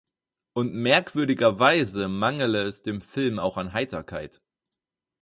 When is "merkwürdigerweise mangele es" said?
0.73-2.81